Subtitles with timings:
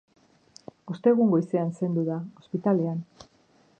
[0.93, 3.05] Ostegun goizaldean zendu da, ospitalean.